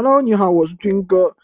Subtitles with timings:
[0.00, 1.34] Hello，你好，我是军哥，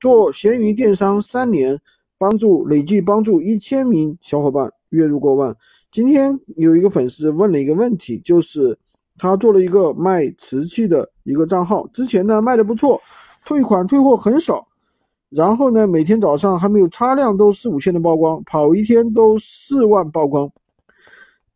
[0.00, 1.78] 做闲鱼电商三年，
[2.16, 5.54] 帮助累计帮助一千名小伙伴月入过万。
[5.92, 8.74] 今天有一个粉丝问了一个问题，就是
[9.18, 12.98] 他做了一个卖瓷器的一个账号，之前呢卖的不错，
[13.44, 14.66] 退款退货很少，
[15.28, 20.50] 然后呢每天早上还没有擦亮都四五千的曝光，跑一天都四万曝光。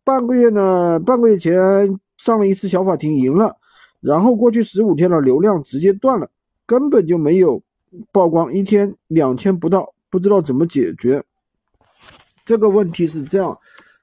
[0.04, 3.56] 半个月呢，半个月前上了一次小法庭赢了，
[4.04, 6.30] 然后过去十五天了，流量直接断了。
[6.66, 7.62] 根本就没有
[8.12, 11.22] 曝光，一天两千不到，不知道怎么解决
[12.44, 13.06] 这个问题。
[13.06, 13.56] 是这样，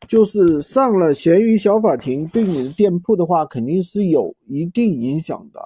[0.07, 5.59] 就是上了闲鱼小法庭，对你的店铺的话，肯定是有一定影响的。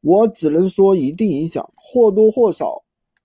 [0.00, 2.80] 我只能说一定影响，或多或少，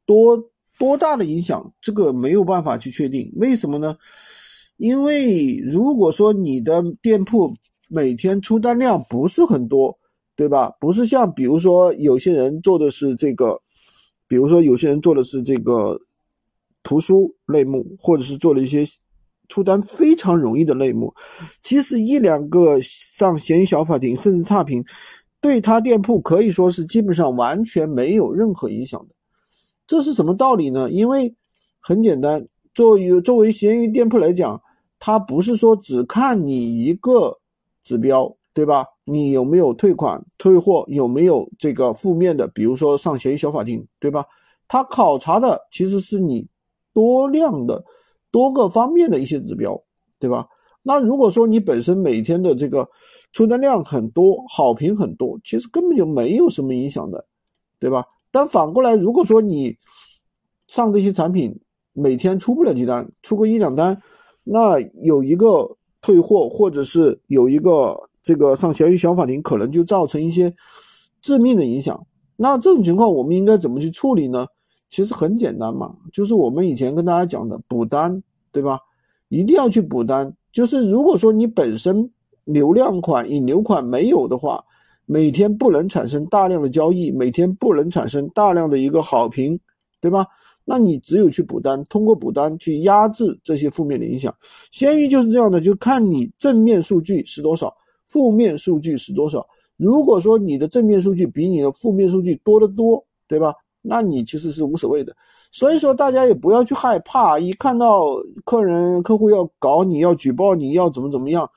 [0.08, 0.44] 多
[0.80, 3.32] 多大的影响，这个没有办法去确定。
[3.36, 3.96] 为什么呢？
[4.78, 7.54] 因为如果说你的店铺
[7.90, 9.96] 每天出单量不是很多。
[10.38, 10.70] 对吧？
[10.80, 13.60] 不是像比如说有些人做的是这个，
[14.28, 16.00] 比如说有些人做的是这个
[16.84, 18.86] 图书类目，或者是做了一些
[19.50, 21.12] 出单非常容易的类目，
[21.64, 24.86] 其实一两个上闲鱼小法庭甚至差评，
[25.42, 29.16] 对他店铺可以说是基本上完全没有任何影响的。
[29.88, 30.92] 这是什么道理呢？
[30.92, 31.36] 因为
[31.80, 34.62] 很简单，作为作为闲鱼店铺来讲，
[35.00, 37.40] 它不是说只看你一个
[37.84, 38.32] 指标。
[38.58, 38.84] 对吧？
[39.10, 40.84] 你有没有退款、退货？
[40.90, 42.46] 有没有这个负面的？
[42.50, 44.26] 比如说上闲鱼小法庭，对吧？
[44.68, 46.46] 他考察的其实是你
[46.92, 47.82] 多量的、
[48.32, 49.82] 多个方面的一些指标，
[50.20, 50.46] 对吧？
[50.84, 52.86] 那如果说你本身每天的这个
[53.32, 57.26] 出单量很多、好评很多，其实根本就没有什么影响的，
[57.80, 58.04] 对吧？
[58.30, 59.74] 但反过来，如果说你
[60.68, 61.58] 上这些产品
[61.94, 64.02] 每天出不了几单，出个一两单，
[64.44, 67.98] 那有一个退货，或者是有一个。
[68.28, 70.54] 这个上闲鱼小法庭可能就造成一些
[71.22, 72.06] 致命的影响。
[72.36, 74.46] 那这种情况我们应该怎么去处理呢？
[74.90, 78.80] 其实很简单嘛，就是我们以前跟大家讲的补单，对吧？
[79.30, 80.36] 一定要去补单。
[80.52, 82.12] 就是如果说你本身
[82.44, 84.62] 流量款、引流款没有的话，
[85.06, 89.58] 每天不能产生大量的交易，每天不能产生大量的一个好评，
[90.02, 90.26] 对吧？
[90.66, 94.36] 那你只有去补单，通过补单去压制这些负面的影响。
[94.70, 97.74] 闲鱼就是这样的，就看你正面数据是多少。
[98.08, 99.46] 负面数据是多少？
[99.76, 103.54] 如果说你的正面数据比你的负面数据多得多，对吧？
[103.82, 105.16] 那你其实是无所谓的。
[105.52, 111.50] 所以说大家也不要去害怕，一看到客人客户要搞你要举报你要怎么怎么样，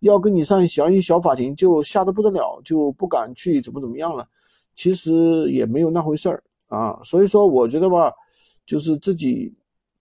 [0.00, 4.26] 要跟你上小一小法庭就吓得不得了，就不敢去怎么怎么样了。
[4.74, 7.00] 其实也没有那回事儿啊。
[7.04, 8.12] 所以说我觉得吧，
[8.66, 9.52] 就是自己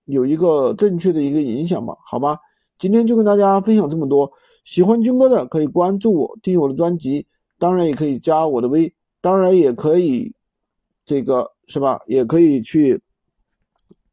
[0.05, 2.37] 有一个正确的一个影响吧，好吧。
[2.79, 4.31] 今天就跟大家分享这么多，
[4.63, 7.27] 喜欢军哥的可以关注我，订阅我的专辑，
[7.59, 10.33] 当然也可以加我的微，当然也可以，
[11.05, 11.99] 这个是吧？
[12.07, 13.01] 也可以去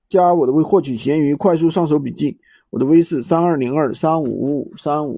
[0.08, 2.36] 加我的微获取闲鱼快速上手笔记，
[2.70, 5.14] 我的微是三二零二三五五三五。